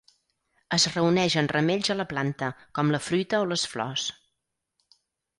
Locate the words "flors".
3.75-4.07